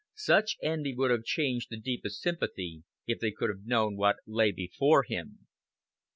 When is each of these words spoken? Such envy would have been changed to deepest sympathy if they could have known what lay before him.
Such 0.15 0.57
envy 0.63 0.95
would 0.95 1.11
have 1.11 1.19
been 1.19 1.25
changed 1.27 1.69
to 1.69 1.77
deepest 1.77 2.21
sympathy 2.23 2.81
if 3.05 3.19
they 3.19 3.29
could 3.29 3.51
have 3.51 3.67
known 3.67 3.97
what 3.97 4.15
lay 4.25 4.49
before 4.51 5.03
him. 5.03 5.45